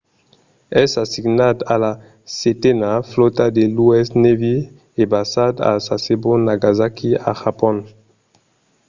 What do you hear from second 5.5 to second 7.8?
a sasebo nagasaki a japon